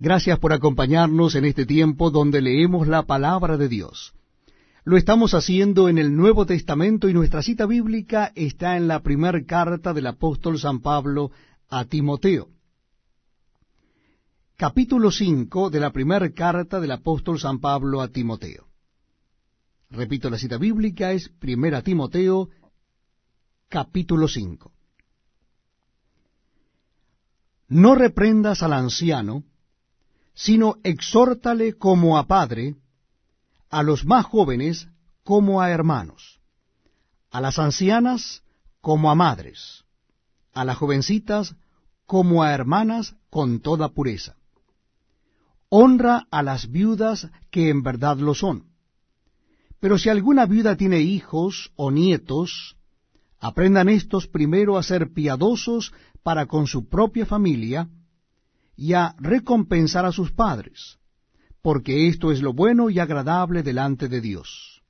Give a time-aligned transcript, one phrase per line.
[0.00, 4.14] Gracias por acompañarnos en este tiempo donde leemos la palabra de Dios.
[4.84, 9.44] Lo estamos haciendo en el Nuevo Testamento y nuestra cita bíblica está en la primera
[9.44, 11.32] carta del apóstol San Pablo
[11.68, 12.48] a Timoteo.
[14.56, 18.68] Capítulo 5 de la primera carta del apóstol San Pablo a Timoteo.
[19.90, 22.50] Repito, la cita bíblica es Primera Timoteo,
[23.68, 24.72] capítulo 5.
[27.68, 29.44] No reprendas al anciano,
[30.38, 32.76] sino exhórtale como a padre,
[33.70, 34.86] a los más jóvenes
[35.24, 36.38] como a hermanos,
[37.32, 38.44] a las ancianas
[38.80, 39.84] como a madres,
[40.54, 41.56] a las jovencitas
[42.06, 44.36] como a hermanas con toda pureza.
[45.70, 48.68] Honra a las viudas que en verdad lo son.
[49.80, 52.76] Pero si alguna viuda tiene hijos o nietos,
[53.40, 55.92] aprendan estos primero a ser piadosos
[56.22, 57.88] para con su propia familia,
[58.78, 60.98] y a recompensar a sus padres,
[61.62, 64.82] porque esto es lo bueno y agradable delante de Dios.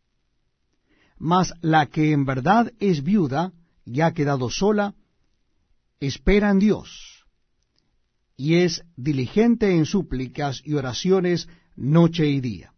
[1.16, 3.54] Mas la que en verdad es viuda
[3.86, 4.94] y ha quedado sola,
[6.00, 7.24] espera en Dios,
[8.36, 12.74] y es diligente en súplicas y oraciones noche y día.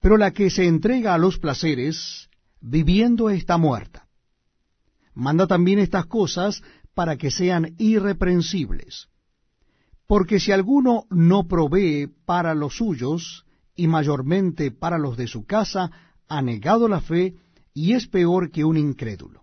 [0.00, 2.28] Pero la que se entrega a los placeres,
[2.60, 4.06] viviendo está muerta.
[5.14, 6.62] Manda también estas cosas
[6.94, 9.08] para que sean irreprensibles
[10.06, 13.44] porque si alguno no provee para los suyos,
[13.76, 15.90] y mayormente para los de su casa,
[16.28, 17.34] ha negado la fe
[17.72, 19.42] y es peor que un incrédulo.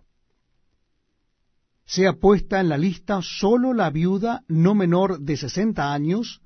[1.84, 6.40] Sea puesta en la lista sólo la viuda no menor de sesenta años,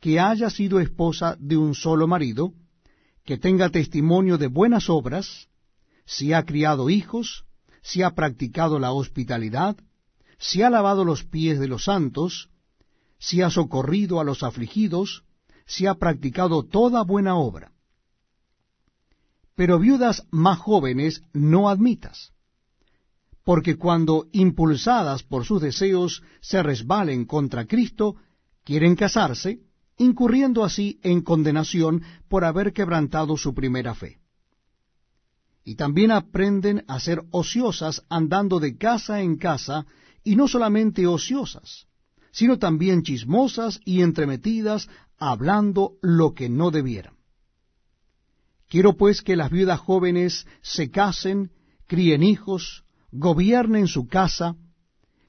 [0.00, 2.54] que haya sido esposa de un solo marido,
[3.24, 5.48] que tenga testimonio de buenas obras,
[6.06, 7.44] si ha criado hijos,
[7.82, 9.76] si ha practicado la hospitalidad,
[10.38, 12.50] si ha lavado los pies de los santos,
[13.20, 15.22] si ha socorrido a los afligidos,
[15.66, 17.70] si ha practicado toda buena obra.
[19.54, 22.32] Pero viudas más jóvenes no admitas,
[23.44, 28.16] porque cuando impulsadas por sus deseos se resbalen contra Cristo,
[28.64, 29.60] quieren casarse,
[29.98, 34.18] incurriendo así en condenación por haber quebrantado su primera fe.
[35.62, 39.84] Y también aprenden a ser ociosas andando de casa en casa,
[40.24, 41.86] y no solamente ociosas,
[42.32, 47.14] sino también chismosas y entremetidas, hablando lo que no debieran.
[48.68, 51.50] Quiero pues que las viudas jóvenes se casen,
[51.86, 54.54] críen hijos, gobiernen su casa,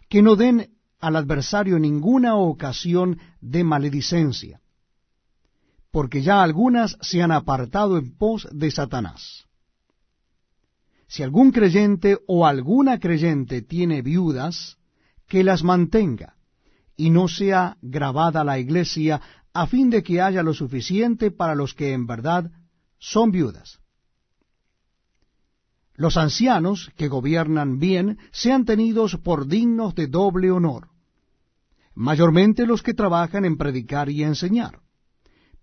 [0.09, 0.69] que no den
[0.99, 4.61] al adversario ninguna ocasión de maledicencia,
[5.89, 9.45] porque ya algunas se han apartado en pos de Satanás.
[11.07, 14.77] Si algún creyente o alguna creyente tiene viudas,
[15.27, 16.35] que las mantenga,
[17.01, 19.19] y no sea grabada la iglesia,
[19.53, 22.51] a fin de que haya lo suficiente para los que en verdad
[22.99, 23.79] son viudas.
[25.95, 30.89] Los ancianos que gobiernan bien sean tenidos por dignos de doble honor,
[31.95, 34.81] mayormente los que trabajan en predicar y enseñar.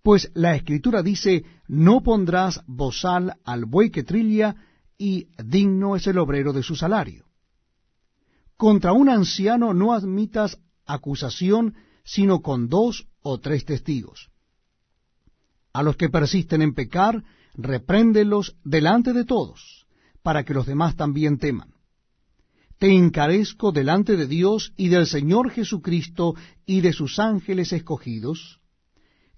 [0.02, 4.56] Pues la Escritura dice, no pondrás bozal al buey que trilla,
[4.98, 7.26] y digno es el obrero de su salario.
[8.56, 14.30] Contra un anciano no admitas acusación sino con dos o tres testigos.
[15.72, 17.22] A los que persisten en pecar,
[17.54, 19.86] repréndelos delante de todos,
[20.22, 21.74] para que los demás también teman.
[22.78, 26.34] Te encarezco delante de Dios y del Señor Jesucristo
[26.64, 28.60] y de sus ángeles escogidos,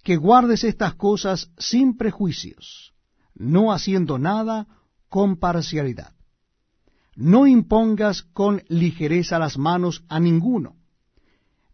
[0.04, 2.94] que guardes estas cosas sin prejuicios,
[3.34, 4.66] no haciendo nada
[5.08, 6.14] con parcialidad.
[7.16, 10.76] No impongas con ligereza las manos a ninguno,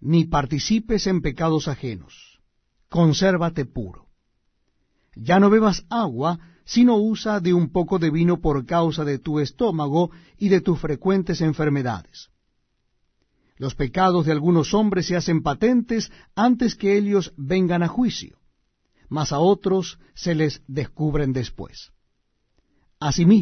[0.01, 2.41] ni participes en pecados ajenos.
[2.89, 4.07] Consérvate puro.
[5.15, 9.41] Ya no bebas agua, sino usa de un poco de vino por causa de tu
[9.41, 12.31] estómago y de tus frecuentes enfermedades.
[13.57, 18.39] Los pecados de algunos hombres se hacen patentes antes que ellos vengan a juicio,
[19.09, 21.93] mas a otros se les descubren después.
[22.99, 23.35] Asimismo,